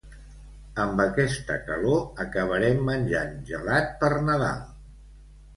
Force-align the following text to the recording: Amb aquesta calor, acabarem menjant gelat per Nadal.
Amb 0.85 1.01
aquesta 1.03 1.57
calor, 1.67 2.01
acabarem 2.25 2.81
menjant 2.89 3.39
gelat 3.51 3.95
per 4.01 4.11
Nadal. 4.31 4.69